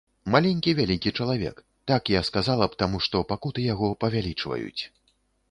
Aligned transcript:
Маленькі 0.35 0.71
вялікі 0.79 1.11
чалавек, 1.19 1.61
так 1.91 2.03
я 2.15 2.23
сказала 2.31 2.65
б, 2.73 2.79
таму 2.81 3.03
што 3.09 3.23
пакуты 3.35 3.69
яго 3.69 3.93
павялічваюць. 4.07 4.81